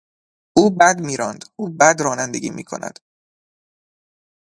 [0.57, 2.99] او بد میراند، او بد رانندگی میکند.